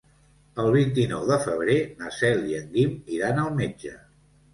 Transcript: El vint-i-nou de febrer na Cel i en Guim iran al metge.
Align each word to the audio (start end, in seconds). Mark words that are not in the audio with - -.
El 0.61 0.67
vint-i-nou 0.75 1.27
de 1.31 1.37
febrer 1.43 1.75
na 1.99 2.13
Cel 2.21 2.41
i 2.53 2.57
en 2.61 2.73
Guim 2.79 2.97
iran 3.19 3.43
al 3.43 3.53
metge. 3.61 3.93